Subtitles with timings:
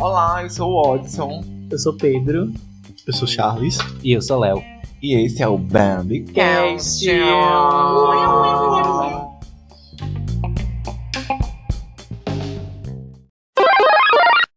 [0.00, 1.44] Olá, eu sou o Odson.
[1.70, 2.52] Eu sou Pedro.
[3.06, 3.78] Eu sou Charles.
[4.02, 4.62] E eu sou Léo.
[5.02, 7.06] E esse é o Bambicast.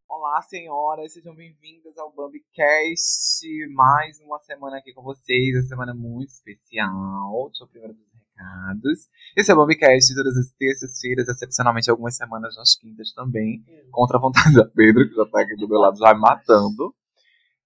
[0.07, 3.45] Olá, senhoras, sejam bem-vindas ao Bambicast.
[3.73, 7.49] Mais uma semana aqui com vocês, uma semana muito especial.
[7.49, 9.09] Deixa eu primeiro dos recados.
[9.35, 14.21] Esse é o Bambicast todas as terças-feiras, excepcionalmente algumas semanas nas quintas também, contra a
[14.21, 16.93] vontade da Pedro, que já tá aqui do meu lado já me matando.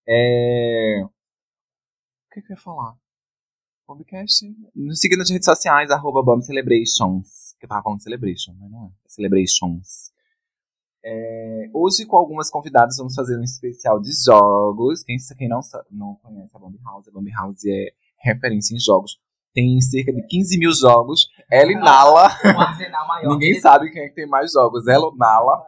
[0.07, 1.01] É...
[1.03, 1.09] O
[2.31, 2.95] que, que eu ia falar?
[3.87, 4.45] Bombcast.
[4.75, 7.55] Nos siga nas redes sociais, arroba Bomb Celebrations.
[7.59, 8.87] Que eu tava falando Celebration, mas não é.
[8.87, 10.11] é Celebrations.
[11.03, 15.03] É, hoje, com algumas convidadas, vamos fazer um especial de jogos.
[15.03, 19.17] Quem, quem não, não conhece a Bomb House, a Bomb House é referência em jogos.
[19.53, 21.27] Tem cerca de 15 mil jogos.
[21.51, 22.27] Ela e Nala.
[22.55, 23.29] Um arsenal maior.
[23.31, 24.87] Ninguém sabe quem é que tem mais jogos.
[24.87, 25.65] Ela ou Nala.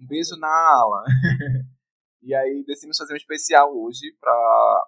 [0.00, 1.04] Um beijo, Nala.
[2.22, 4.86] e aí, decidimos fazer um especial hoje pra.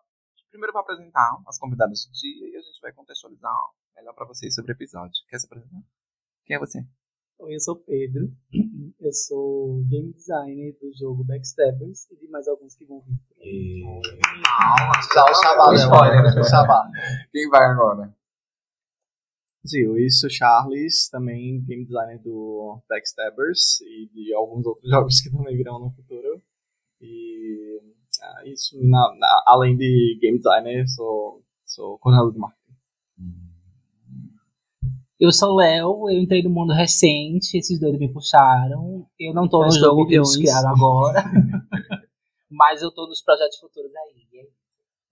[0.50, 3.54] Primeiro, para apresentar as convidadas do dia e a gente vai contextualizar
[3.96, 5.12] melhor para vocês sobre o episódio.
[5.28, 5.80] Quer se apresentar?
[6.44, 6.80] Quem é você?
[7.38, 8.30] Oi, eu sou Pedro.
[9.00, 13.18] Eu sou game designer do jogo Backstabbers e de mais alguns que vão vir.
[15.14, 16.38] Já o Sabá, né?
[16.38, 16.86] O Sabá.
[17.32, 18.14] Quem vai agora?
[19.64, 25.30] Sim, eu sou Charles, também game designer do Backstabbers e de alguns outros jogos que
[25.30, 26.40] também virão no futuro.
[27.00, 27.80] E
[28.22, 32.60] ah, isso, na- na- além de game designer, sou, sou coordenador de marketing.
[35.18, 39.06] Eu sou o Léo, eu entrei no mundo recente, esses dois me puxaram.
[39.18, 41.22] Eu não tô no jogo que eles criaram agora.
[42.50, 43.89] mas eu tô nos projetos futuros.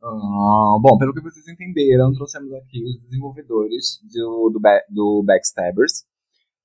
[0.00, 6.04] Ah, bom, pelo que vocês entenderam, trouxemos aqui os desenvolvedores do, do, do Backstabbers,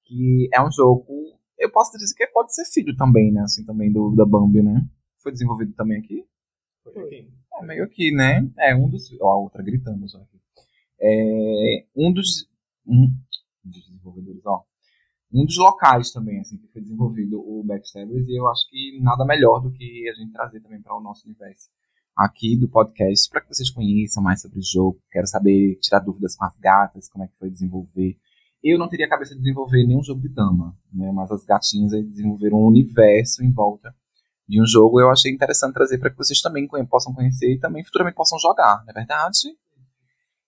[0.06, 1.12] que é um jogo,
[1.58, 4.88] eu posso dizer que pode ser filho também, né, assim, também do, da Bambi, né?
[5.18, 6.24] Foi desenvolvido também aqui?
[7.56, 8.48] É, meio aqui, né?
[8.60, 9.10] É, um dos...
[9.20, 10.40] Ó, a outra gritando já aqui.
[11.02, 12.48] É, um dos...
[12.86, 13.08] Um
[13.64, 14.64] dos desenvolvedores, ó.
[15.34, 19.26] Um dos locais também, assim, que foi desenvolvido o Backstabbers, e eu acho que nada
[19.26, 21.72] melhor do que a gente trazer também para o nosso universo
[22.16, 25.00] aqui do podcast, para que vocês conheçam mais sobre o jogo.
[25.12, 28.18] Quero saber, tirar dúvidas com as gatas, como é que foi desenvolver.
[28.64, 31.12] Eu não teria cabeça de desenvolver nenhum jogo de dama, né?
[31.12, 33.94] Mas as gatinhas desenvolveram um universo em volta
[34.48, 35.02] de um jogo.
[35.02, 38.84] Eu achei interessante trazer para que vocês também possam conhecer e também futuramente possam jogar,
[38.86, 39.50] não é verdade?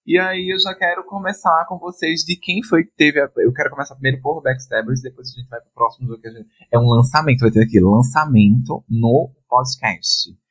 [0.06, 3.20] E aí eu já quero começar com vocês de quem foi que teve.
[3.20, 3.30] A...
[3.38, 6.32] Eu quero começar primeiro por Backstabbers, depois a gente vai pro próximo jogo que a
[6.32, 6.48] gente.
[6.72, 10.45] É um lançamento, vai ter aqui, lançamento no podcast.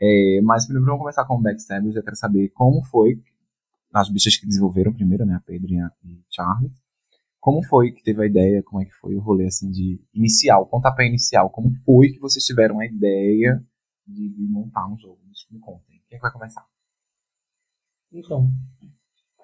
[0.00, 1.96] É, mas primeiro vamos começar com o Backstabbers.
[1.96, 3.22] Eu quero saber como foi
[3.92, 5.34] as bichas que desenvolveram primeiro, né?
[5.34, 5.90] A Pedro e a
[6.30, 6.72] Charles.
[7.38, 8.62] Como foi que teve a ideia?
[8.62, 11.50] Como é que foi o rolê assim de inicial, pontapé inicial?
[11.50, 13.62] Como foi que vocês tiveram a ideia
[14.06, 15.18] de, de montar um jogo?
[15.50, 16.00] Me contem.
[16.08, 16.64] Quem é vai começar?
[18.12, 18.46] Então,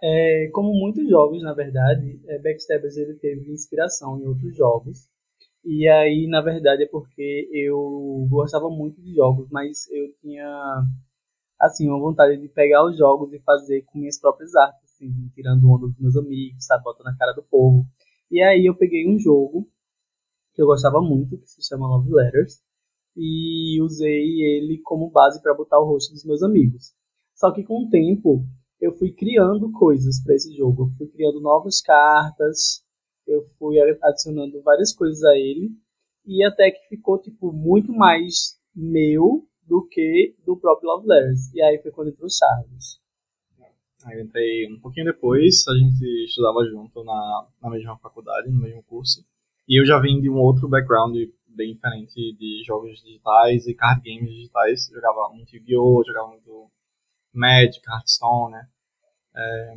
[0.02, 5.08] é, como muitos jogos, na verdade, é, Backstabbers ele teve inspiração em outros jogos.
[5.68, 10.46] E aí, na verdade, é porque eu gostava muito de jogos, mas eu tinha,
[11.60, 15.68] assim, uma vontade de pegar os jogos e fazer com minhas próprias artes, assim, tirando
[15.68, 17.84] onda dos meus amigos, sabe, botando na cara do povo.
[18.30, 19.68] E aí eu peguei um jogo
[20.54, 22.62] que eu gostava muito, que se chama Love Letters,
[23.16, 26.94] e usei ele como base para botar o rosto dos meus amigos.
[27.34, 28.46] Só que com o tempo
[28.80, 30.84] eu fui criando coisas para esse jogo.
[30.84, 32.85] Eu fui criando novas cartas,
[33.26, 35.70] eu fui adicionando várias coisas a ele
[36.24, 41.52] e até que ficou tipo muito mais meu do que do próprio Love Letters.
[41.54, 43.00] E aí foi quando entrou o Charles.
[44.04, 48.60] Aí eu entrei um pouquinho depois, a gente estudava junto na, na mesma faculdade, no
[48.60, 49.24] mesmo curso.
[49.68, 51.16] E eu já vim de um outro background
[51.48, 54.88] bem diferente de jogos digitais e card games digitais.
[54.92, 56.70] Jogava muito Yu-Gi-Oh!, jogava muito
[57.32, 58.68] Magic, Hearthstone, né?
[59.34, 59.74] É,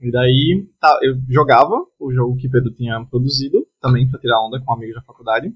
[0.00, 4.60] e daí tá, eu jogava o jogo que Pedro tinha produzido, também pra tirar onda
[4.62, 5.52] com amigos da faculdade.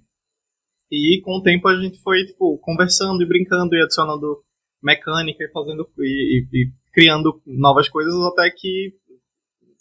[0.90, 4.42] E com o tempo a gente foi, tipo, conversando e brincando e adicionando
[4.82, 8.92] mecânica e fazendo e, e- e criando novas coisas até que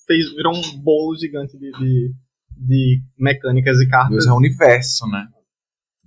[0.05, 2.13] fez, virou um bolo gigante de, de,
[2.51, 4.11] de mecânicas e cartas.
[4.11, 5.27] Deus é o universo, né?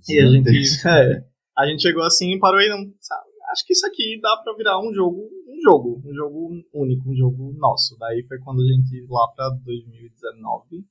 [0.07, 1.25] E a gente, é,
[1.57, 4.53] a gente chegou assim e parou e não, sabe, acho que isso aqui dá pra
[4.55, 7.97] virar um jogo, um jogo, um jogo único, um jogo nosso.
[7.97, 10.85] Daí foi quando a gente, lá pra 2019,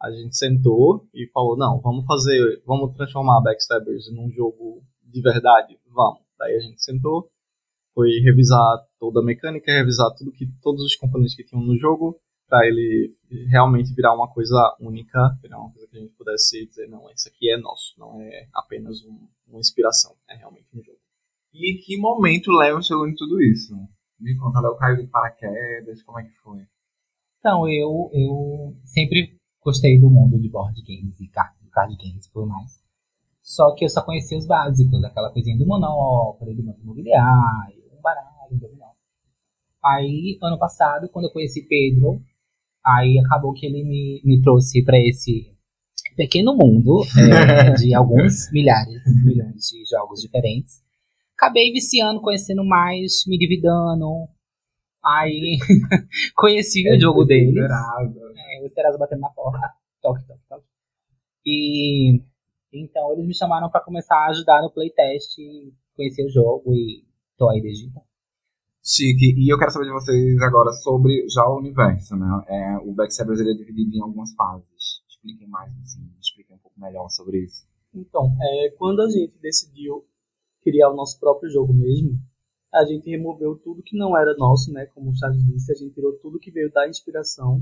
[0.00, 5.78] a gente sentou e falou, não, vamos fazer, vamos transformar Backstabbers num jogo de verdade,
[5.86, 6.22] vamos.
[6.38, 7.30] Daí a gente sentou,
[7.94, 12.18] foi revisar toda a mecânica, revisar tudo que, todos os componentes que tinham no jogo,
[12.48, 13.14] para ele
[13.48, 17.28] realmente virar uma coisa única, virar uma coisa que a gente pudesse dizer, não, isso
[17.28, 21.01] aqui é nosso, não é apenas um, uma inspiração, é realmente um jogo.
[21.52, 23.74] E em que momento o Léo chegou em tudo isso?
[24.18, 26.62] Me conta, Léo caiu de paraquedas, como é que foi?
[27.38, 32.46] Então, eu, eu sempre gostei do mundo de board games e card, card games por
[32.46, 32.80] mais.
[33.42, 38.00] Só que eu só conhecia os básicos, aquela coisinha do Monopoly, do Banco Imobiliário, um
[38.00, 38.92] baralho, um dominó.
[39.84, 42.22] Aí, ano passado, quando eu conheci Pedro,
[42.84, 45.52] aí acabou que ele me, me trouxe para esse
[46.16, 50.80] pequeno mundo é, de alguns milhares, milhões de jogos diferentes.
[51.42, 54.28] Acabei viciando, conhecendo mais, me dividando.
[55.04, 55.58] Aí
[56.36, 57.56] conheci o jogo deles.
[57.56, 59.74] É, o Serasa batendo na porta.
[60.00, 60.64] Toque, toque, toque.
[61.44, 62.22] E
[62.72, 65.36] então eles me chamaram para começar a ajudar no playtest,
[65.96, 67.04] conhecer o jogo e
[67.36, 68.04] tô aí desde então.
[68.80, 69.34] Chique.
[69.36, 72.44] E eu quero saber de vocês agora sobre já o universo, né?
[72.46, 75.02] É, o Backstabbers ele é dividido em algumas fases.
[75.08, 77.66] Expliquem mais, assim, expliquem um pouco melhor sobre isso.
[77.92, 80.06] Então, é, quando a gente decidiu
[80.62, 82.18] criar o nosso próprio jogo mesmo,
[82.72, 84.86] a gente removeu tudo que não era nosso, né?
[84.94, 87.60] Como o Charles disse, a gente tirou tudo que veio da inspiração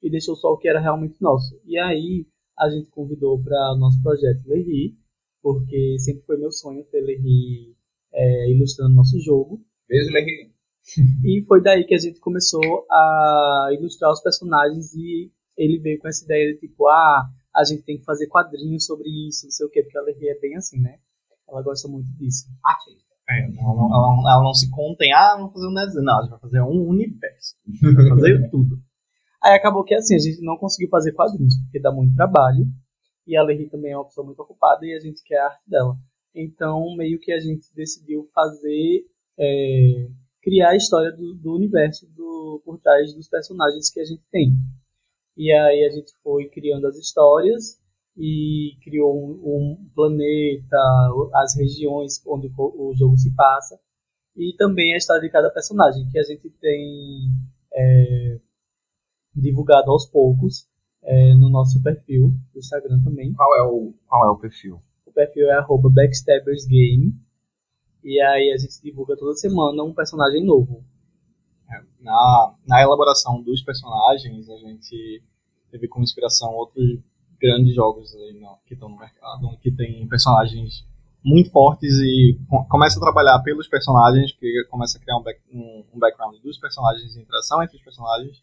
[0.00, 1.60] e deixou só o que era realmente nosso.
[1.64, 2.26] E aí
[2.56, 4.96] a gente convidou para o nosso projeto Lerri,
[5.42, 7.74] porque sempre foi meu sonho ter Lerri
[8.12, 9.60] é, ilustrando nosso jogo.
[9.88, 10.52] Beijo, Lerri.
[11.24, 16.08] E foi daí que a gente começou a ilustrar os personagens e ele veio com
[16.08, 19.66] essa ideia de tipo, ah, a gente tem que fazer quadrinhos sobre isso, não sei
[19.66, 20.98] o quê, porque a Lerri é bem assim, né?
[21.52, 22.50] Ela gosta muito disso.
[23.28, 26.04] É, ela, não, ela, não, ela não se contém, ah, vamos fazer um desenho.
[26.04, 27.56] Não, a gente vai fazer um universo.
[27.94, 28.78] Vai fazer tudo.
[29.42, 32.66] Aí acabou que assim, a gente não conseguiu fazer quadrinhos, porque dá muito trabalho.
[33.26, 35.68] E a Lerri também é uma pessoa muito ocupada e a gente quer a arte
[35.68, 35.96] dela.
[36.34, 39.06] Então, meio que a gente decidiu fazer.
[39.38, 40.08] É,
[40.42, 44.52] criar a história do, do universo do, por trás dos personagens que a gente tem.
[45.36, 47.80] E aí a gente foi criando as histórias
[48.16, 50.76] e criou um, um planeta,
[51.34, 53.78] as regiões onde o, o, jogo se passa
[54.36, 57.30] e também a história de cada personagem que a gente tem
[57.72, 58.38] é,
[59.34, 60.68] divulgado aos poucos
[61.02, 63.32] é, no nosso perfil do Instagram também.
[63.32, 64.80] Qual é o, qual é o perfil?
[65.06, 67.14] O perfil é backstabbersgame
[68.04, 70.84] e aí a gente divulga toda semana um personagem novo.
[71.70, 75.22] É, na, na elaboração dos personagens, a gente
[75.70, 77.00] teve como inspiração outros
[77.42, 80.86] grandes jogos no, que estão no mercado, que tem personagens
[81.24, 85.84] muito fortes e começa a trabalhar pelos personagens, que começa a criar um, back, um,
[85.94, 88.42] um background dos personagens, interação entre os personagens,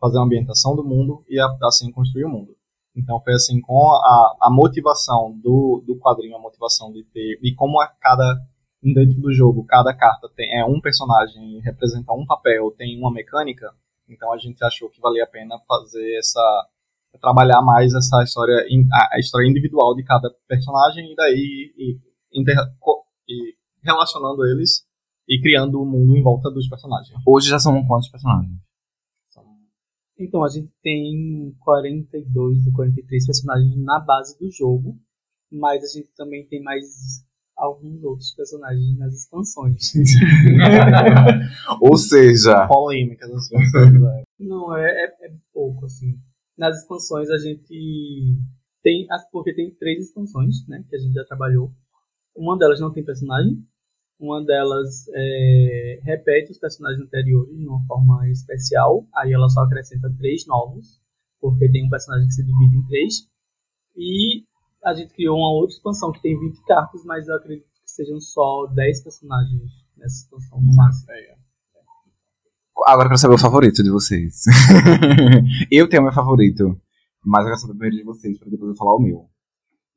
[0.00, 2.56] fazer a ambientação do mundo e assim construir o mundo.
[2.96, 7.54] Então foi assim com a, a motivação do, do quadrinho, a motivação de ter e
[7.54, 8.40] como a cada
[8.82, 13.70] dentro do jogo cada carta tem é um personagem representa um papel, tem uma mecânica.
[14.08, 16.68] Então a gente achou que valia a pena fazer essa
[17.20, 22.00] trabalhar mais essa história a, história individual de cada personagem e daí e,
[22.32, 22.56] inter,
[23.28, 24.86] e relacionando eles
[25.28, 27.18] e criando o um mundo em volta dos personagens.
[27.26, 28.66] Hoje já são quantos personagens?
[30.18, 34.98] Então, a gente tem 42 ou 43 personagens na base do jogo,
[35.52, 36.86] mas a gente também tem mais
[37.54, 39.92] alguns outros personagens nas expansões.
[41.80, 43.48] Ou seja, polêmicas as
[44.38, 46.18] Não, é, é, é, pouco, assim.
[46.56, 48.38] Nas expansões a gente
[48.82, 51.70] tem, porque tem três expansões, né, que a gente já trabalhou.
[52.34, 53.64] Uma delas não tem personagem,
[54.18, 60.12] uma delas é, repete os personagens anteriores de uma forma especial, aí ela só acrescenta
[60.18, 61.00] três novos,
[61.40, 63.28] porque tem um personagem que se divide em três.
[63.96, 64.44] E
[64.84, 68.20] a gente criou uma outra expansão que tem 20 cartas, mas eu acredito que sejam
[68.20, 71.12] só 10 personagens nessa expansão no máximo.
[71.12, 71.45] É, é.
[72.84, 74.44] Agora eu quero saber o favorito de vocês.
[75.70, 76.78] eu tenho meu favorito,
[77.24, 79.28] mas eu quero saber primeiro de vocês, para depois eu falar o meu.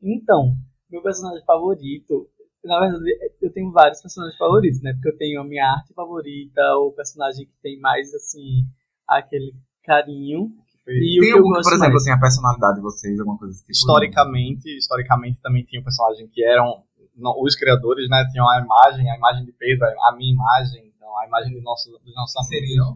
[0.02, 0.56] Então,
[0.90, 2.28] meu personagem favorito,
[2.64, 3.04] na verdade,
[3.42, 4.94] eu tenho vários personagens favoritos, né?
[4.94, 8.66] Porque eu tenho a minha arte favorita, o personagem que tem mais, assim,
[9.08, 10.52] aquele carinho
[10.88, 13.66] e tem algum, por exemplo, assim, a personalidade de vocês, alguma coisa assim?
[13.70, 16.84] Historicamente, historicamente também tinha um personagem que eram
[17.16, 21.18] não, os criadores, né, tinham a imagem, a imagem de Pedro, a minha imagem, então,
[21.18, 22.68] a imagem de nosso, dos nossos amigos.
[22.68, 22.94] Seriam?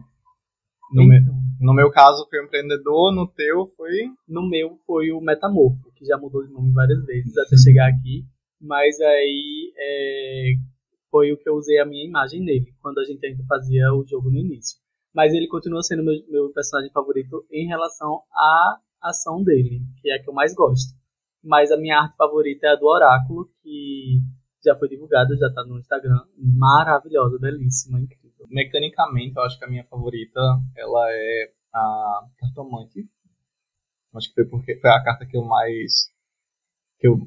[0.92, 1.20] No, me,
[1.60, 4.10] no meu caso foi o empreendedor, no teu foi?
[4.28, 8.24] No meu foi o Metamorfo, que já mudou de nome várias vezes até chegar aqui,
[8.60, 10.52] mas aí é,
[11.10, 14.04] foi o que eu usei a minha imagem nele, quando a gente ainda fazia o
[14.06, 19.44] jogo no início mas ele continua sendo meu, meu personagem favorito em relação à ação
[19.44, 20.92] dele, que é a que eu mais gosto.
[21.42, 24.18] Mas a minha arte favorita é a do Oráculo, que
[24.64, 26.20] já foi divulgada, já está no Instagram.
[26.36, 28.46] Maravilhosa, belíssima, incrível.
[28.48, 30.40] Mecanicamente, eu acho que a minha favorita
[30.76, 33.06] ela é a Cartomante.
[34.14, 36.08] Acho que foi porque foi a carta que eu mais.
[36.98, 37.18] que eu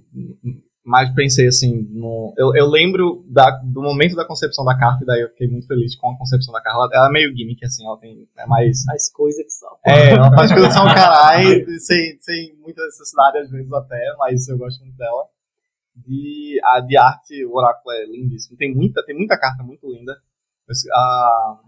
[0.86, 1.86] mais pensei assim.
[1.92, 5.50] No, eu, eu lembro da, do momento da concepção da carta, e daí eu fiquei
[5.50, 6.80] muito feliz com a concepção da carta.
[6.80, 8.28] Ela, ela é meio gimmick, assim, ela tem.
[8.38, 8.88] É mais.
[8.88, 9.78] As coisas que são.
[9.86, 14.58] É, ela faz que são caralho, sem, sem muita necessidade às vezes até, mas eu
[14.58, 15.26] gosto muito dela.
[16.06, 18.58] De, a de arte, o oráculo é lindíssimo.
[18.58, 20.14] Tem muita, tem muita carta muito linda.
[20.94, 21.60] A,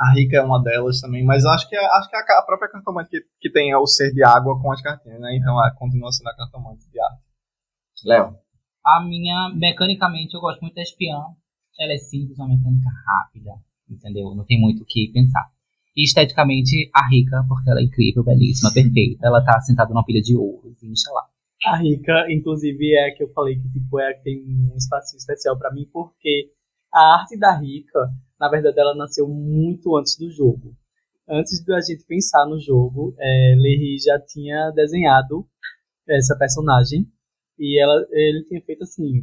[0.00, 3.10] a Rica é uma delas também, mas acho que, acho que a, a própria cartomante
[3.10, 5.36] que, que tem o ser de água com as cartinhas, né?
[5.36, 7.22] Então ela continua sendo a cartomante de arte.
[8.04, 8.36] Léo.
[8.84, 11.18] A minha, mecanicamente, eu gosto muito da espiã.
[11.78, 13.52] Ela é simples, uma mecânica rápida,
[13.88, 14.34] entendeu?
[14.34, 15.50] Não tem muito o que pensar.
[15.96, 19.26] E esteticamente, a Rica, porque ela é incrível, belíssima, perfeita.
[19.26, 21.22] Ela tá sentada numa pilha de ouro, e lá.
[21.64, 24.76] A Rica, inclusive, é a que eu falei que tipo, é a que tem um
[24.76, 26.50] espaço especial para mim, porque
[26.92, 27.98] a arte da Rica,
[28.38, 30.76] na verdade, ela nasceu muito antes do jogo.
[31.28, 35.46] Antes da gente pensar no jogo, é, Lerry já tinha desenhado
[36.06, 37.08] essa personagem
[37.58, 39.22] e ela, ele tinha feito assim,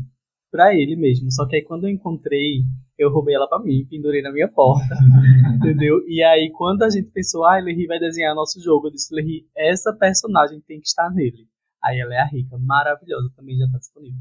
[0.50, 1.32] pra ele mesmo.
[1.32, 2.64] Só que aí quando eu encontrei,
[2.98, 4.96] eu roubei ela pra mim, pendurei na minha porta.
[5.58, 6.02] entendeu?
[6.08, 9.46] E aí quando a gente pensou, ah, Lerry vai desenhar nosso jogo, eu disse, Lerry,
[9.56, 11.51] essa personagem tem que estar nele.
[11.84, 14.20] Aí ela é a rica, maravilhosa, também já tá disponível.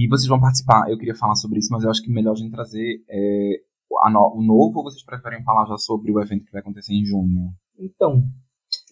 [0.00, 2.36] E vocês vão participar, eu queria falar sobre isso, mas eu acho que melhor a
[2.36, 3.60] gente trazer é,
[4.10, 7.04] no, o novo ou vocês preferem falar já sobre o evento que vai acontecer em
[7.04, 7.52] junho?
[7.76, 8.22] Então,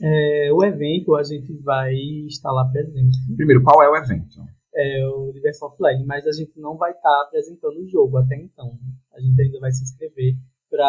[0.03, 1.95] é, o evento a gente vai
[2.27, 3.19] estar lá presente.
[3.37, 4.41] Primeiro, qual é o evento?
[4.75, 8.79] É o Diversão Offline, mas a gente não vai estar apresentando o jogo até então.
[9.15, 10.35] A gente ainda vai se inscrever
[10.69, 10.87] para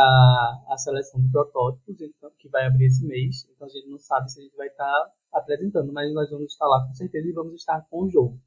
[0.68, 3.48] a seleção de protótipos então, que vai abrir esse mês.
[3.56, 6.66] Então a gente não sabe se a gente vai estar apresentando, mas nós vamos estar
[6.68, 8.40] lá com certeza e vamos estar com o jogo.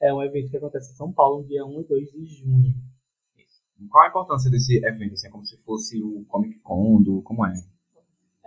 [0.00, 2.74] É um evento que acontece em São Paulo, no dia 1 e 2 de junho.
[3.90, 5.14] Qual a importância desse evento?
[5.14, 7.54] Assim, é como se fosse o Comic Con, do, como é?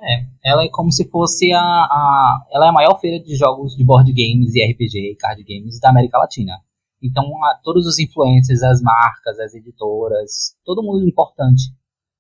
[0.03, 2.45] É, ela é como se fosse a, a.
[2.51, 5.79] Ela é a maior feira de jogos de board games e RPG e card games
[5.79, 6.60] da América Latina.
[7.01, 11.63] Então, a, todos os influencers, as marcas, as editoras, todo mundo importante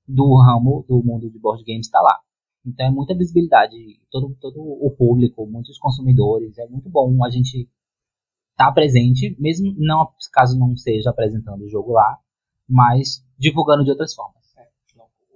[0.07, 2.19] do ramo do mundo de board games está lá.
[2.65, 3.75] Então, é muita visibilidade,
[4.11, 6.57] todo, todo o público, muitos consumidores.
[6.57, 7.67] É muito bom a gente
[8.51, 12.17] estar tá presente, mesmo não caso não seja apresentando o jogo lá,
[12.69, 14.41] mas divulgando de outras formas.
[14.57, 14.67] É,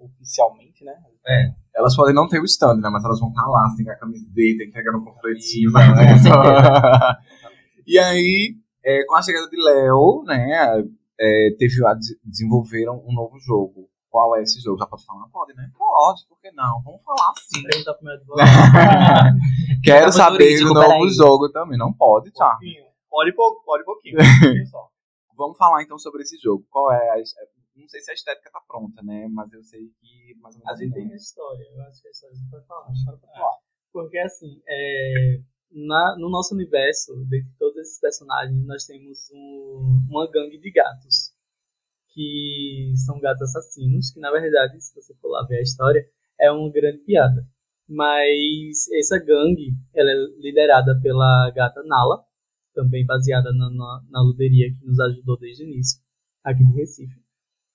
[0.06, 0.94] oficialmente, né?
[1.28, 1.54] É.
[1.76, 2.90] Elas podem não ter o stand, né?
[2.90, 5.72] Mas elas vão estar tá lá, sem a camiseta, entregando um panfletinho.
[5.72, 5.82] Né?
[7.86, 10.86] e aí, é, com a chegada de Léo, né?
[11.20, 11.76] É, teve,
[12.24, 13.85] desenvolveram um novo jogo.
[14.16, 14.80] Qual é esse jogo?
[14.80, 15.28] Já pode falar?
[15.28, 15.70] Pode, né?
[15.78, 16.82] Pode, por que não?
[16.84, 17.62] Vamos falar sim.
[19.84, 21.78] Quero saber do novo jogo também.
[21.78, 22.58] Não pode, tá?
[23.10, 24.16] Pode, pode pouquinho.
[25.36, 26.66] Vamos falar então sobre esse jogo.
[26.70, 27.16] Qual é a,
[27.76, 29.28] não sei se a estética tá pronta, né?
[29.30, 30.80] Mas eu sei que mais ou menos.
[30.80, 33.34] A gente tem a história, eu acho que a história você pode falar, história pode
[33.34, 33.58] falar.
[33.92, 35.42] Porque assim, é,
[35.72, 41.25] na, no nosso universo, dentre todos esses personagens, nós temos um, uma gangue de gatos.
[42.16, 46.02] Que são gatos assassinos, que na verdade, se você for lá ver a história,
[46.40, 47.46] é uma grande piada.
[47.88, 52.24] Mas essa gangue, ela é liderada pela gata Nala,
[52.74, 56.00] também baseada na, na, na luderia que nos ajudou desde o início,
[56.44, 57.26] aqui de Recife.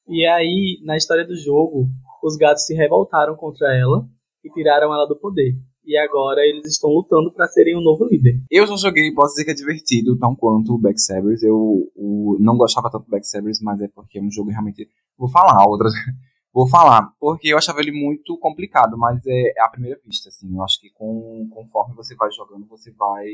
[0.08, 1.86] E aí, na história do jogo,
[2.22, 4.08] os gatos se revoltaram contra ela
[4.44, 5.56] e tiraram ela do poder.
[5.90, 8.40] E agora eles estão lutando para serem o novo líder.
[8.48, 11.42] Eu já joguei, posso dizer que é divertido, tão quanto o Backstabbers.
[11.42, 11.90] Eu
[12.38, 14.88] não gostava tanto do Backstabbers, mas é porque é um jogo realmente.
[15.18, 15.92] Vou falar outras.
[16.54, 20.52] Vou falar, porque eu achava ele muito complicado, mas é, é a primeira vista, assim.
[20.52, 23.26] Eu acho que com, conforme você vai jogando, você vai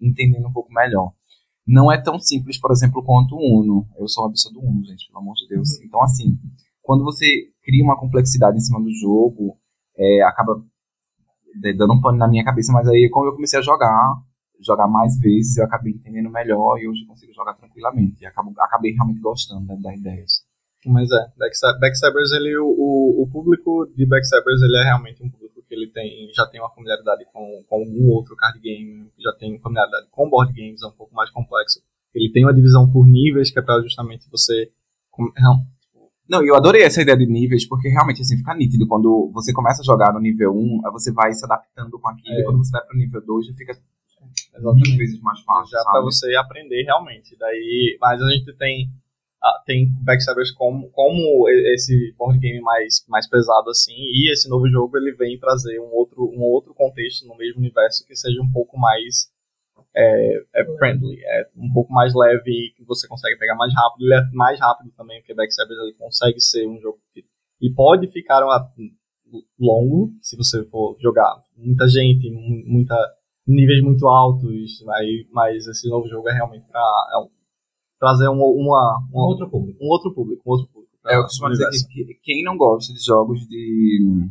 [0.00, 1.12] entendendo um pouco melhor
[1.68, 3.86] não é tão simples, por exemplo, quanto o Uno.
[3.98, 5.68] Eu sou uma pessoa do Uno, gente, pelo amor de Deus.
[5.76, 5.84] Uhum.
[5.84, 6.38] Então, assim,
[6.80, 7.26] quando você
[7.62, 9.54] cria uma complexidade em cima do jogo,
[9.94, 10.64] é, acaba
[11.76, 14.14] dando um pano na minha cabeça, mas aí quando eu comecei a jogar,
[14.60, 18.22] jogar mais vezes, eu acabei entendendo melhor e hoje consigo jogar tranquilamente.
[18.22, 20.32] E acabo, acabei realmente gostando né, das ideias.
[20.86, 25.74] Mas é, Backstabbers, ele, o, o público de Backstabbers, ele é realmente um público que
[25.74, 30.06] ele tem, já tem uma familiaridade com, com algum outro card game, já tem familiaridade
[30.10, 31.80] com board games, é um pouco mais complexo.
[32.14, 34.70] Ele tem uma divisão por níveis, que é para justamente você...
[36.28, 38.86] Não, eu adorei essa ideia de níveis, porque realmente assim fica nítido.
[38.86, 42.34] Quando você começa a jogar no nível 1, aí você vai se adaptando com aquilo,
[42.36, 42.40] é.
[42.40, 43.78] e quando você vai pro nível 2, já fica
[44.54, 44.90] Exatamente.
[44.90, 45.70] mil vezes mais fácil.
[45.70, 47.36] Já para você aprender realmente.
[47.38, 48.90] Daí, mas a gente tem
[49.42, 54.68] ah, tem Backstabbers como, como esse board game mais, mais pesado assim, e esse novo
[54.68, 58.50] jogo ele vem trazer um outro, um outro contexto no mesmo universo que seja um
[58.50, 59.30] pouco mais
[59.94, 64.14] é, é friendly, é um pouco mais leve, que você consegue pegar mais rápido, ele
[64.14, 67.24] é mais rápido também, porque Backstabbers ele consegue ser um jogo que
[67.60, 68.70] e pode ficar uma,
[69.58, 72.94] longo, se você for jogar muita gente, mu- muita
[73.46, 76.80] níveis muito altos, aí, mas esse novo jogo é realmente para
[77.98, 79.78] trazer um, uma, Um uma- outro público.
[79.82, 80.88] um outro público, um outro público.
[81.06, 84.28] É, eu costumo dizer que, que quem não gosta de jogos de.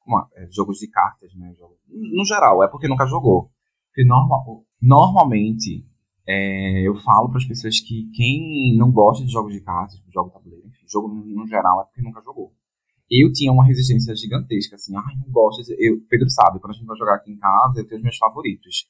[0.00, 1.54] como é, jogos de cartas, né?
[1.58, 3.50] jogo- no geral, é porque nunca jogou.
[3.94, 4.42] Porque norma-
[4.82, 5.86] normalmente
[6.26, 10.10] é, eu falo para as pessoas que quem não gosta de jogos de cartas, tipo,
[10.12, 12.52] jogo tabuleiro, enfim, jogo no, no geral é porque nunca jogou.
[13.10, 15.60] Eu tinha uma resistência gigantesca, assim, ai, não gosto.
[15.78, 18.16] Eu, Pedro sabe, quando a gente vai jogar aqui em casa, eu tenho os meus
[18.16, 18.86] favoritos.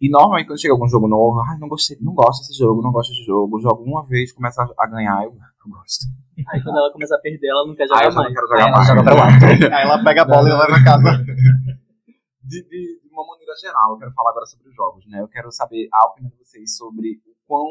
[0.00, 2.92] E normalmente quando chega algum jogo novo, ai, não gostei, não gosto desse jogo, não
[2.92, 6.06] gosto desse jogo, jogo uma vez, começa a, ganhar, eu, eu gosto.
[6.48, 8.34] Aí quando ela começa a perder, ela não quer Aí jogar eu já não mais.
[8.34, 8.86] quero Aí jogar ela mais.
[8.86, 9.76] joga pra lá.
[9.76, 11.24] Aí ela pega a bola e leva pra casa.
[12.44, 15.20] de- de uma maneira geral, eu quero falar agora sobre os jogos, né?
[15.20, 17.68] Eu quero saber a opinião de vocês sobre o quão.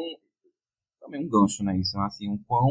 [0.99, 1.77] Também um gancho, né?
[1.77, 2.67] Isso, assim, o quão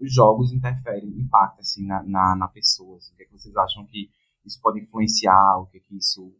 [0.00, 2.96] os jogos interferem, impactam, assim, na, na, na pessoa.
[2.96, 3.12] assim.
[3.12, 4.10] o que, é que vocês acham que
[4.44, 6.34] isso pode influenciar, o que, é que isso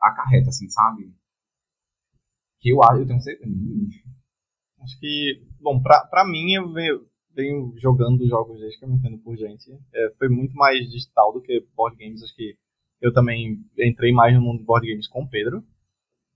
[0.00, 1.12] acarreta, assim, sabe?
[2.60, 3.50] Que eu acho, eu tenho certeza.
[4.80, 8.96] Acho que, bom, pra, pra mim, eu venho, venho jogando jogos desde que eu me
[8.96, 9.70] entendo por gente.
[9.94, 12.22] É, foi muito mais digital do que board games.
[12.22, 12.56] Acho que
[13.00, 15.62] eu também entrei mais no mundo de board games com o Pedro.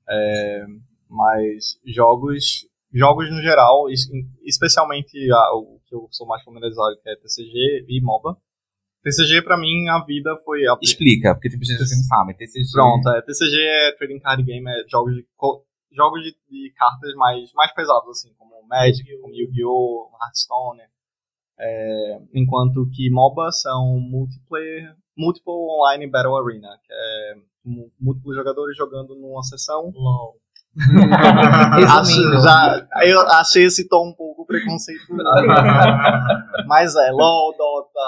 [0.08, 0.64] É,
[1.08, 4.08] mas jogos, jogos no geral, es-
[4.44, 8.36] especialmente a- o que eu sou mais familiarizado, que é TCG e MOBA.
[9.02, 10.66] TCG, pra mim, a vida foi...
[10.66, 12.36] A, Explica, porque tem pessoas que não sabem.
[12.36, 12.70] TCG.
[12.72, 17.14] Pronto, é, TCG é Trading Card Game, é jogos de, co- jogos de, de cartas
[17.14, 20.82] mais, mais pesados, assim, como Magic, como Yu-Gi-Oh!, Hearthstone.
[21.58, 27.34] É, enquanto que MOBA são multiplayer, Multiple Online Battle Arena, que é
[28.00, 29.92] múltiplos jogadores jogando numa sessão.
[29.94, 30.36] LOL.
[30.80, 32.40] Acho, Resumindo.
[32.42, 35.22] já, eu achei esse tom um pouco preconceituoso.
[36.66, 38.00] Mas é, LoL, Dota,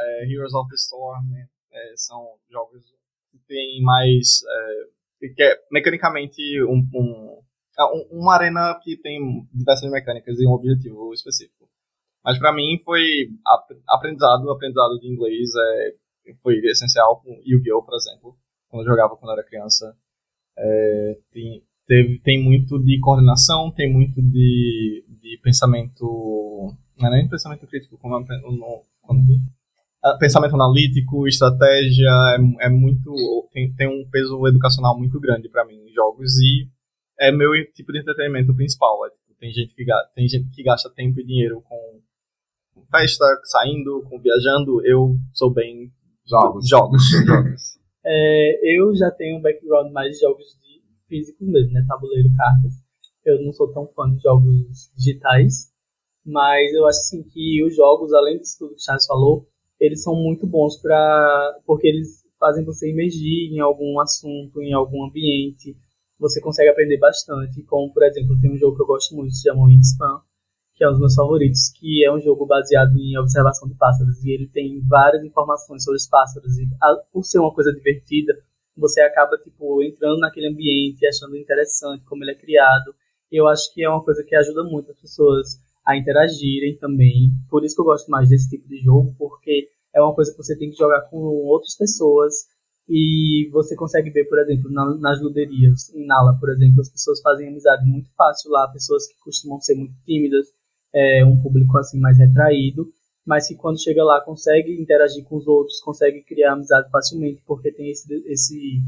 [0.00, 2.82] é, Heroes of the Storm, né, é, são jogos
[3.30, 4.40] que tem mais.
[5.22, 7.38] É, que é mecanicamente um, um,
[7.78, 9.20] é um- uma arena que tem
[9.52, 11.68] diversas mecânicas e um objetivo específico.
[12.24, 13.02] Mas pra mim foi
[13.46, 15.94] ap- aprendizado, aprendizado de inglês é,
[16.42, 18.36] foi essencial com Yu-Gi-Oh, por exemplo,
[18.68, 19.94] quando eu jogava quando era criança.
[20.56, 26.74] É, tem, teve, tem muito de coordenação, tem muito de, de pensamento.
[26.98, 29.22] Não é nem pensamento crítico, como é, no- quando,
[30.04, 32.08] ah, pensamento analítico, estratégia,
[32.60, 33.12] é, é muito.
[33.52, 36.68] Tem, tem um peso educacional muito grande pra mim em jogos e
[37.20, 39.06] é meu tipo de entretenimento principal.
[39.06, 42.00] É, tipo, tem, gente que, tem gente que gasta tempo e dinheiro com
[42.90, 44.84] festa, saindo, com viajando.
[44.86, 45.92] Eu sou bem.
[46.28, 46.68] Jogos.
[46.68, 47.02] Jogos.
[48.04, 51.84] É, eu já tenho um background mais de jogos de físicos mesmo, né?
[51.86, 52.74] Tabuleiro, cartas.
[53.24, 55.72] Eu não sou tão fã de jogos digitais,
[56.24, 59.46] mas eu acho assim que os jogos, além disso tudo que o Charles falou,
[59.80, 65.04] eles são muito bons para porque eles fazem você imergir em algum assunto, em algum
[65.04, 65.76] ambiente.
[66.18, 69.42] Você consegue aprender bastante, como por exemplo, tem um jogo que eu gosto muito, se
[69.42, 70.20] chama Wingspan,
[70.78, 74.24] que é um dos meus favoritos, que é um jogo baseado em observação de pássaros
[74.24, 78.32] e ele tem várias informações sobre os pássaros e a- por ser uma coisa divertida,
[78.76, 82.94] você acaba tipo entrando naquele ambiente, achando interessante como ele é criado.
[83.30, 87.30] Eu acho que é uma coisa que ajuda muito as pessoas a interagirem também.
[87.50, 90.36] Por isso que eu gosto mais desse tipo de jogo, porque é uma coisa que
[90.38, 92.34] você tem que jogar com outras pessoas
[92.88, 97.20] e você consegue ver, por exemplo, na- nas luderias, em Nala, por exemplo, as pessoas
[97.20, 100.46] fazem amizade muito fácil lá, pessoas que costumam ser muito tímidas,
[100.94, 102.86] é, um público assim mais retraído,
[103.26, 107.70] mas que quando chega lá consegue interagir com os outros, consegue criar amizade facilmente, porque
[107.72, 108.80] tem esse, esse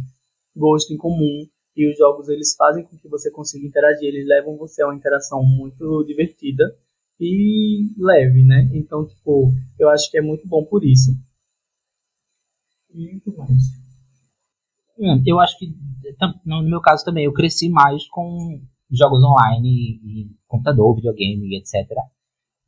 [0.57, 4.57] gosto em comum e os jogos eles fazem com que você consiga interagir, eles levam
[4.57, 6.75] você a uma interação muito divertida
[7.21, 8.69] e leve, né?
[8.73, 11.13] Então, tipo, eu acho que é muito bom por isso.
[12.93, 13.63] Muito mais.
[14.99, 15.73] Hum, Eu acho que,
[16.45, 18.61] no meu caso também, eu cresci mais com
[18.97, 19.69] jogos online
[20.03, 21.89] e, computador, videogame, e etc.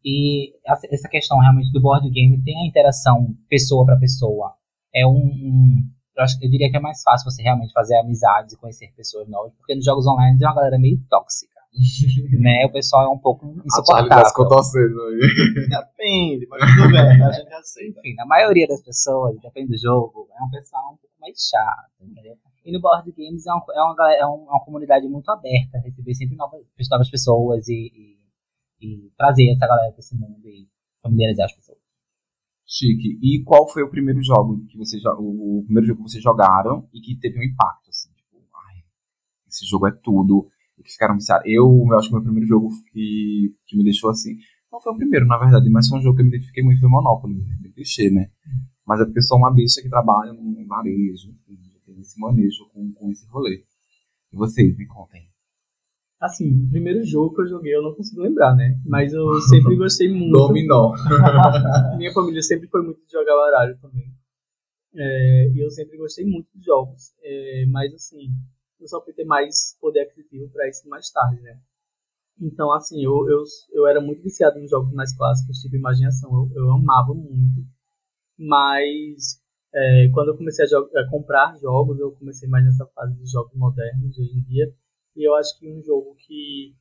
[0.05, 4.55] E essa- questão realmente do board game tem a interação pessoa para pessoa.
[4.95, 5.83] É um, um-
[6.17, 8.93] eu acho que eu diria que é mais fácil você realmente fazer amizades e conhecer
[8.97, 11.59] pessoas novas, porque nos jogos online tem uma galera meio tóxica,
[12.39, 12.67] né?
[12.67, 14.33] O pessoal é um pouco A tá insuportável.
[14.35, 15.69] contorcendo aí.
[15.69, 18.01] Depende, mas tudo bem, a gente aceita.
[18.01, 21.91] Enfim, na maioria das pessoas, depende do jogo, é um pessoal um pouco mais chato,
[22.03, 22.35] entendeu?
[22.65, 26.15] E no board games é, um- é uma, é é uma comunidade muito aberta, receber
[26.15, 27.91] sempre novas, novas pessoas e,
[28.81, 30.69] e- e trazer essa galera para esse mundo e
[31.03, 31.79] familiarizar as pessoas.
[32.67, 33.19] Chique.
[33.23, 37.01] E qual foi o primeiro jogo que vocês o primeiro jogo que vocês jogaram e
[37.01, 38.77] que teve um impacto assim, tipo, ai,
[39.49, 40.49] esse jogo é tudo,
[40.79, 41.45] e que ficaram viciados.
[41.47, 44.37] Eu, eu acho que o meu primeiro jogo que, que me deixou assim,
[44.73, 46.81] não foi o primeiro, na verdade, mas foi um jogo que eu me identifiquei muito
[46.81, 48.31] foi Monopoly, bem clichê, né?
[48.87, 51.62] Mas é porque eu sou uma bicha que trabalha no varejo, enfim,
[52.03, 53.65] já tenho esse manejo com, com esse rolê.
[54.33, 55.29] E vocês, me contem.
[56.21, 58.81] Assim, o primeiro jogo que eu joguei eu não consigo lembrar, né?
[58.87, 60.33] Mas eu sempre gostei muito.
[60.33, 60.93] Dominó.
[61.99, 64.13] Minha família sempre foi muito de jogar baralho também.
[64.95, 67.13] É, e eu sempre gostei muito de jogos.
[67.23, 68.29] É, mas assim,
[68.81, 71.59] eu só fui ter mais poder aquisitivo para isso mais tarde, né?
[72.41, 76.31] Então, assim, eu, eu, eu era muito viciado em jogos mais clássicos, tipo imaginação.
[76.33, 77.67] Eu, eu amava muito.
[78.39, 79.42] Mas
[79.75, 83.55] é, quando eu comecei a, a, comprar jogos, eu comecei mais nessa fase de jogos
[83.55, 84.71] modernos hoje em dia.
[85.17, 86.75] E eu acho que um jogo que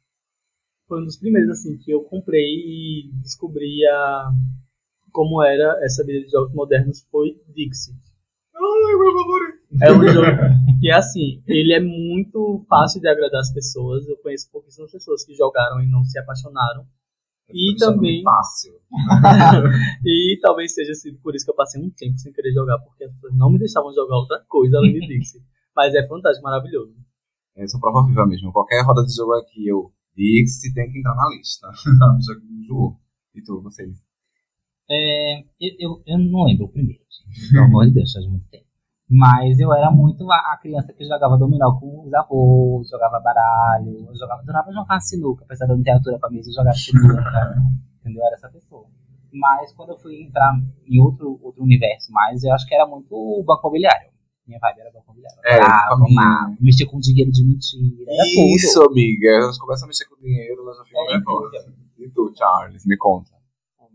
[0.88, 4.30] foi um dos primeiros assim que eu comprei e descobri a,
[5.12, 7.94] como era essa vida de jogos modernos foi Dixie.
[8.54, 9.62] Ai, meu favorito.
[9.82, 14.08] É um jogo que é assim, ele é muito fácil de agradar as pessoas.
[14.08, 16.86] Eu conheço pouquíssimas pessoas que jogaram e não se apaixonaram.
[17.54, 18.24] E também.
[18.24, 18.74] Fácil.
[20.06, 23.04] e talvez seja assim, por isso que eu passei um tempo sem querer jogar, porque
[23.04, 25.42] as pessoas não me deixavam jogar outra coisa além de Dixie.
[25.76, 26.94] Mas é fantástico, maravilhoso.
[27.56, 28.52] Eu sou prova viva mesmo.
[28.52, 31.68] Qualquer roda de jogo aqui, eu Dixie tem que entrar na lista.
[32.68, 33.00] jogo.
[33.34, 33.98] E tu, vocês?
[34.90, 37.52] É, eu, eu, eu, não lembro o primeiro, gente.
[37.52, 38.66] Pelo amor de Deus, faz muito tempo.
[39.14, 44.16] Mas eu era muito a, criança que jogava dominó com os avós, jogava baralho, eu
[44.16, 47.22] jogava, adorava jogar sinuca, apesar de eu não ter altura pra mesa, eu jogava sinuca,
[48.00, 48.22] entendeu?
[48.22, 48.86] Eu era essa pessoa.
[49.34, 50.54] Mas quando eu fui entrar
[50.88, 54.12] em outro, outro universo mais, eu acho que era muito o banco imobiliário.
[54.48, 55.42] Minha vibe era banco imobiliário.
[55.44, 58.24] É, ah, mexer com dinheiro de mentira, era
[58.56, 58.92] Isso, tudo.
[58.92, 59.28] amiga.
[59.28, 61.66] Elas começam a mexer com dinheiro, elas já ficam É nervosas.
[62.00, 63.32] E tu, Charles, me conta.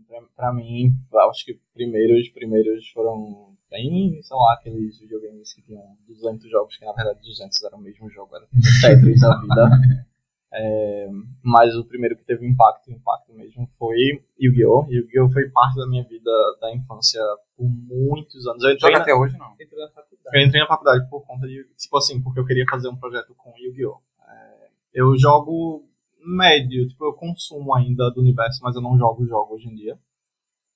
[0.07, 0.93] Pra, pra mim,
[1.27, 6.85] acho que primeiros, primeiros foram bem, sei lá, aqueles videogames que tinham 200 jogos, que
[6.85, 8.47] na verdade 200 era o mesmo jogo, era
[8.81, 10.07] Tetris da vida.
[10.53, 11.09] É,
[11.43, 13.97] mas o primeiro que teve impacto, impacto mesmo, foi
[14.39, 14.87] Yu-Gi-Oh!
[14.89, 15.29] Yu-Gi-Oh!
[15.29, 17.21] foi parte da minha vida da infância
[17.55, 18.63] por muitos anos.
[18.63, 19.53] Eu entrei, Joga na, até hoje, não.
[19.59, 20.37] Entrou na faculdade.
[20.37, 23.35] eu entrei na faculdade por conta de, tipo assim, porque eu queria fazer um projeto
[23.35, 23.99] com Yu-Gi-Oh!
[24.29, 25.85] É, eu jogo
[26.25, 29.99] médio, tipo, eu consumo ainda do universo, mas eu não jogo jogo hoje em dia.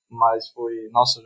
[0.08, 1.22] Mas foi, nossa,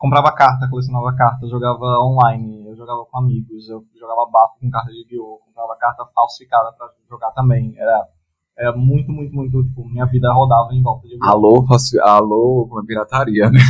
[0.00, 4.90] comprava carta, colecionava carta, jogava online, eu jogava com amigos, eu jogava bafo com carta
[4.90, 5.40] de Yu-Gi-Oh!
[5.44, 7.74] comprava carta falsificada pra jogar também.
[7.76, 8.08] Era,
[8.56, 11.30] era muito, muito, muito, tipo, minha vida rodava em volta de Yu-Gi-Oh!
[11.30, 11.66] Alô,
[12.02, 13.60] alô, como é pirataria, né?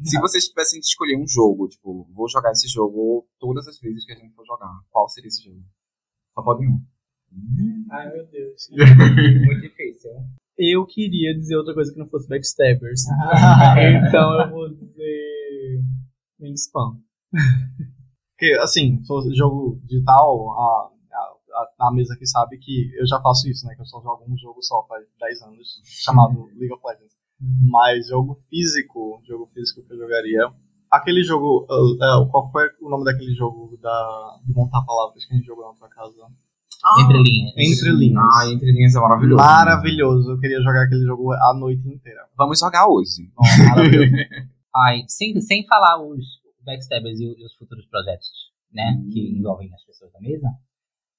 [0.00, 4.06] Se vocês tivessem de escolher um jogo, tipo, vou jogar esse jogo todas as vezes
[4.06, 5.60] que a gente for jogar, qual seria esse jogo?
[6.36, 6.80] Só pode um.
[7.90, 8.68] Ai, meu Deus.
[9.44, 10.12] Muito difícil.
[10.58, 13.04] Eu queria dizer outra coisa que não fosse Backstabbers.
[14.08, 15.82] então eu vou dizer.
[16.40, 16.98] Wingspan.
[18.30, 20.90] Porque, assim, se fosse jogo digital, a,
[21.52, 23.74] a, a mesa aqui sabe que eu já faço isso, né?
[23.74, 27.16] Que eu só jogo um jogo só faz 10 anos, chamado League of Legends.
[27.40, 30.52] Mas jogo físico, jogo físico que eu jogaria.
[30.90, 35.34] Aquele jogo, uh, uh, qual foi o nome daquele jogo da, de montar palavras que
[35.34, 36.26] a gente jogou na tua casa?
[37.02, 37.52] Entre linhas.
[37.56, 38.24] Entre linhas.
[38.24, 39.36] Ah, Entre Linhas é maravilhoso.
[39.42, 42.20] Maravilhoso, eu queria jogar aquele jogo a noite inteira.
[42.36, 43.30] Vamos jogar hoje.
[43.36, 44.12] Bom, maravilhoso.
[44.76, 46.24] Ai, sem, sem falar os
[46.64, 48.28] backstabbers e, e os futuros projetos,
[48.72, 48.96] né?
[48.98, 49.10] Hum.
[49.12, 50.48] Que envolvem as pessoas da mesa.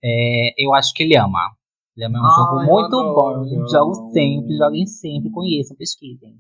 [0.03, 1.51] É, eu acho que ele ama.
[1.97, 3.67] Ele ama é um Ah, jogo muito adoro, bom.
[3.67, 6.37] Jogo sempre, joguem sempre, conheçam, pesquisem.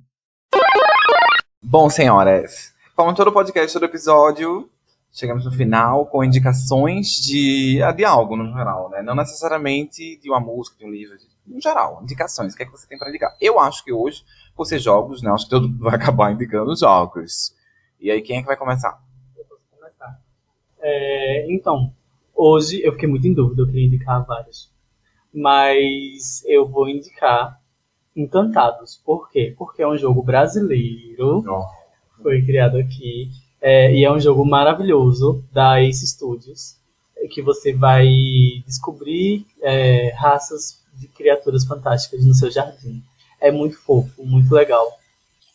[1.63, 4.69] Bom, senhoras, como todo podcast, todo episódio,
[5.11, 9.01] chegamos no final com indicações de, ah, de algo no geral, né?
[9.01, 12.53] Não necessariamente de uma música, de um livro, de, no geral, indicações.
[12.53, 13.35] O que é que você tem para indicar?
[13.41, 14.23] Eu acho que hoje,
[14.55, 15.31] por ser jogos, né?
[15.31, 17.55] Acho que todo mundo vai acabar indicando jogos.
[17.99, 19.01] E aí, quem é que vai começar?
[19.77, 20.21] começar.
[20.79, 21.93] É, então,
[22.33, 24.71] hoje eu fiquei muito em dúvida, eu queria indicar vários.
[25.33, 27.59] Mas eu vou indicar
[28.19, 29.01] Encantados.
[29.05, 29.53] Por quê?
[29.57, 31.41] Porque é um jogo brasileiro,
[32.21, 33.29] foi criado aqui,
[33.61, 36.75] é, e é um jogo maravilhoso da Ace Studios,
[37.17, 38.07] é, que você vai
[38.65, 43.03] descobrir é, raças de criaturas fantásticas no seu jardim.
[43.41, 44.85] É muito fofo, muito legal.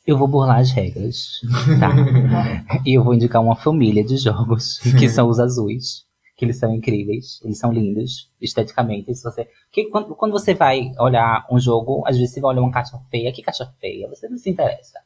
[0.06, 1.40] Eu vou burlar as regras,
[1.80, 1.90] tá?
[2.84, 6.04] e eu vou indicar uma família de jogos, que são os azuis.
[6.36, 9.14] Que eles são incríveis, eles são lindos, esteticamente.
[9.14, 12.62] Se você, que, quando, quando você vai olhar um jogo, às vezes você vai olhar
[12.62, 14.98] uma caixa feia, que caixa feia, você não se interessa.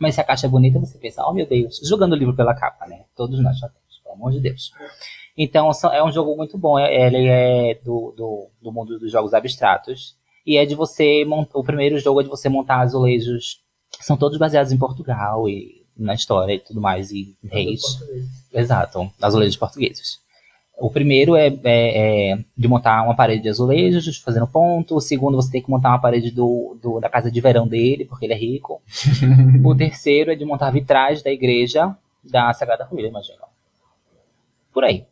[0.00, 2.54] Mas se a caixa é bonita, você pensa, oh meu Deus, jogando o livro pela
[2.54, 3.04] capa, né?
[3.14, 4.72] Todos nós já temos, pelo amor de Deus.
[5.36, 6.78] Então, é um jogo muito bom.
[6.78, 10.16] é- Ele é do, do, do mundo dos jogos abstratos.
[10.46, 11.58] E é de você montar.
[11.58, 13.60] O primeiro jogo é de você montar azulejos.
[14.00, 17.82] São todos baseados em Portugal e na história e tudo mais, e reis.
[18.52, 20.18] Exato, azulejos portugueses.
[20.80, 24.96] O primeiro é, é- é de montar uma parede de azulejos, fazendo ponto.
[24.96, 28.04] O segundo, você tem que montar uma parede do, do- da casa de verão dele,
[28.06, 28.80] porque ele é rico.
[29.64, 33.38] o terceiro é de montar vitrais da igreja da Sagrada Família, imagina.
[34.72, 35.04] Por aí.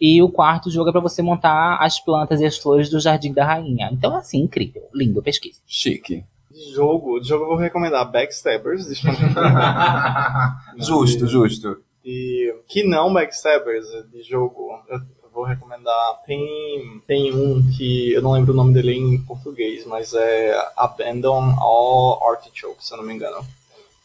[0.00, 3.32] E o quarto jogo é para você montar as plantas e as flores do Jardim
[3.32, 3.88] da Rainha.
[3.92, 4.82] Então, assim, incrível.
[4.92, 5.60] Lindo, pesquisa.
[5.66, 6.24] Chique.
[6.50, 8.88] De jogo, de jogo eu vou recomendar Backstabbers.
[10.78, 11.78] Justo, justo.
[12.02, 15.00] Que não Backstabbers de jogo, eu
[15.32, 16.22] vou recomendar.
[16.26, 21.54] Tem, tem um que eu não lembro o nome dele em português, mas é Abandon
[21.58, 23.44] All Artichokes, se eu não me engano.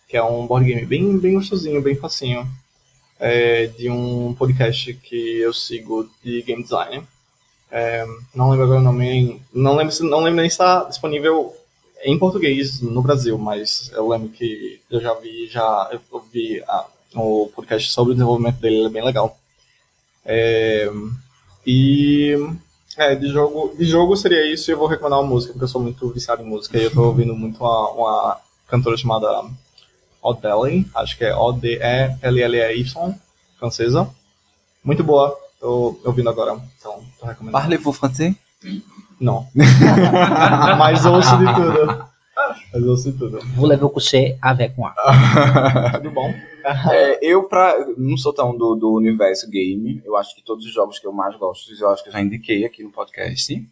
[0.07, 2.47] Que é um board game bem, bem gostosinho, bem facinho.
[3.19, 7.03] É de um podcast que eu sigo de game design.
[7.69, 9.41] É, não lembro agora o nome.
[9.53, 11.53] Não lembro, não lembro nem se está disponível
[12.03, 16.85] em português no Brasil, mas eu lembro que eu já vi, já eu ouvi a,
[17.21, 19.37] o podcast sobre o desenvolvimento dele, ele é bem legal.
[20.25, 20.89] É,
[21.65, 22.35] e
[22.97, 25.69] é, de jogo, de jogo seria isso, e eu vou recomendar uma música, porque eu
[25.69, 29.27] sou muito viciado em música, e eu tô ouvindo muito uma, uma cantora chamada
[30.21, 33.15] Odelle, acho que é O-D-E-L-L-E-Y,
[33.59, 34.09] francesa.
[34.83, 37.61] Muito boa, tô ouvindo agora, então tô recomendando.
[37.61, 38.35] Parlez-vous français?
[39.19, 39.47] Não.
[40.77, 42.07] Mas ouço de tudo.
[42.73, 43.39] Mas ouço de tudo.
[43.55, 44.91] Vou levar o coucher avec moi.
[45.93, 46.33] Tudo bom?
[46.91, 50.01] É, eu pra, não sou tão do, do universo game.
[50.05, 52.21] Eu acho que todos os jogos que eu mais gosto, eu acho que eu já
[52.21, 53.65] indiquei aqui no podcast.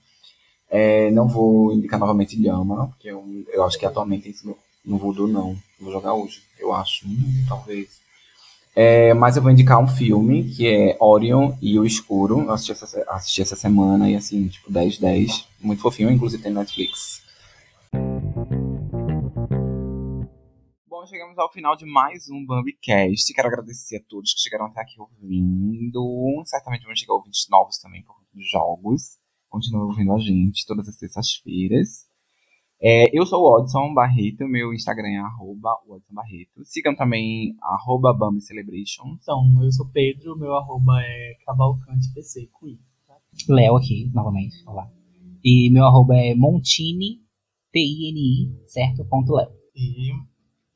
[0.69, 5.27] É, não vou indicar novamente Lhama, porque eu, eu acho que atualmente não- vou do
[5.27, 5.55] não.
[5.79, 7.05] Vou jogar hoje, eu acho.
[7.07, 8.03] Hum, talvez.
[8.75, 12.41] É, mas eu vou indicar um filme que é Orion e o Escuro.
[12.41, 15.47] Eu assisti essa, assisti essa semana e assim, tipo, 10, 10.
[15.61, 17.21] Muito fofinho, inclusive tem Netflix.
[21.05, 23.31] Bom, chegamos ao final de mais um Bambicast.
[23.31, 26.41] Quero agradecer a todos que chegaram até aqui ouvindo.
[26.47, 29.19] Certamente vão chegar ouvintes novos também por conta dos jogos.
[29.47, 32.07] Continuem ouvindo a gente todas as terças-feiras.
[32.81, 36.65] É, eu sou o Odson Barreto, meu Instagram é arroba Odson Barreto.
[36.65, 39.15] Sigam também arroba Bambi Celebration.
[39.21, 42.79] Então, eu sou Pedro, meu arroba é Cavalcante PC com I.
[43.47, 44.55] Léo aqui, novamente.
[44.65, 44.89] Olá.
[45.43, 47.21] E meu arroba é Montini,
[47.71, 49.05] T-I-N-I, certo?
[49.05, 49.51] Ponto Léo.
[49.75, 50.11] E,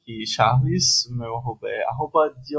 [0.10, 2.56] e Charles, meu arroba é arroba de,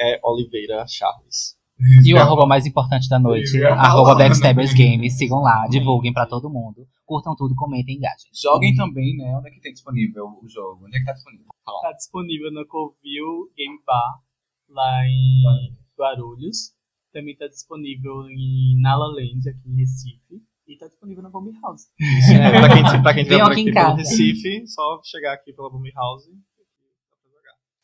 [0.00, 1.58] é Oliveira Charles.
[2.04, 5.16] E o arroba mais importante da noite, arroba Backstabbers Games.
[5.16, 6.86] Sigam lá, divulguem pra todo mundo.
[7.06, 8.30] Curtam tudo, comentem, engajem.
[8.34, 9.34] Joguem também, né?
[9.34, 10.84] Onde é que tem disponível o jogo?
[10.84, 11.46] Onde é que tá disponível?
[11.64, 11.80] Fala.
[11.80, 14.20] Tá disponível na Covil Game Bar,
[14.68, 16.74] lá em Guarulhos.
[17.14, 20.42] Também tá disponível em Nala Land, aqui em Recife.
[20.68, 21.86] E tá disponível na Bomb House.
[22.30, 23.96] É, pra quem, pra quem tiver por aqui aqui em pelo casa.
[23.96, 26.26] Recife, só chegar aqui pela Boom House.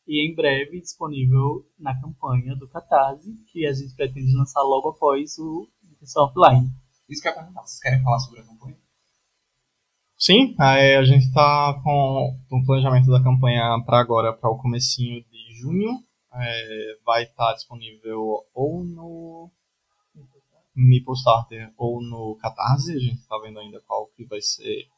[0.07, 5.37] E em breve disponível na campanha do Catarse, que a gente pretende lançar logo após
[5.39, 6.71] o Pessoal Offline.
[7.09, 7.63] Isso que eu ia perguntar.
[7.63, 8.77] Vocês querem falar sobre a campanha?
[10.19, 15.61] Sim, a gente tá com o planejamento da campanha para agora, para o comecinho de
[15.61, 16.03] junho.
[16.33, 19.51] É, vai estar disponível ou no
[20.75, 22.95] Meeple Starter ou no Catarse.
[22.95, 24.89] A gente tá vendo ainda qual que vai ser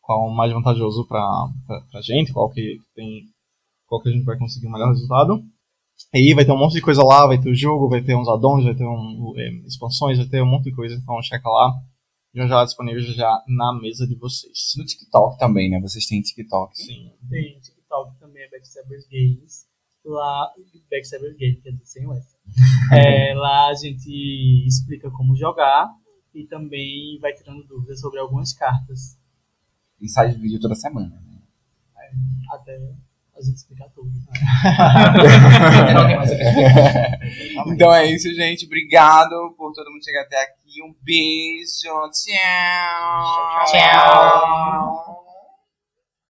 [0.00, 1.48] qual o mais vantajoso pra,
[1.90, 3.26] pra gente, qual que tem
[3.90, 5.44] qual que a gente vai conseguir o melhor resultado.
[6.14, 8.14] E aí vai ter um monte de coisa lá, vai ter o jogo, vai ter
[8.14, 11.48] uns addons, vai ter um, é, expansões, vai ter um monte de coisa, então checa
[11.48, 11.74] lá.
[12.32, 14.74] Já já disponível já, na mesa de vocês.
[14.78, 15.80] No TikTok também, né?
[15.80, 16.76] Vocês têm TikTok.
[16.76, 17.10] Sim.
[17.28, 19.66] Tem TikTok também, é Backstabbers Games.
[20.04, 20.48] Lá,
[20.88, 22.36] Backstabbers Games, quer dizer, sem o S.
[22.94, 25.88] É, lá a gente explica como jogar
[26.34, 29.18] e também vai tirando dúvidas sobre algumas cartas.
[30.00, 31.08] E sai vídeo toda semana.
[31.08, 31.42] Né?
[32.52, 32.78] Até
[33.40, 34.10] a gente explicar tudo.
[35.94, 38.66] Não tem mais o que Então é isso, gente.
[38.66, 40.82] Obrigado por todo mundo chegar até aqui.
[40.82, 42.10] Um beijo.
[42.10, 43.64] Tchau.
[43.66, 45.29] Tchau.